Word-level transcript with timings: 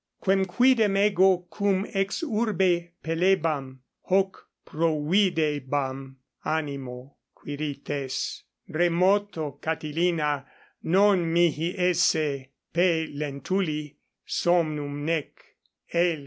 Quem 0.19 0.45
quidem 0.45 0.97
ego 0.97 1.45
cum 1.51 1.85
ex 1.93 2.23
urbe 2.23 2.89
pellebam, 3.03 3.81
hoc 4.05 4.47
providebam 4.65 6.15
animo, 6.43 7.17
Quirites, 7.35 8.41
remoto 8.71 9.61
Catilina 9.61 10.43
non 10.85 11.31
mihi 11.31 11.75
esse 11.77 12.47
P. 12.73 13.09
Lentuli 13.13 13.95
somnum 14.25 15.05
nec 15.05 15.35
L. 15.93 16.19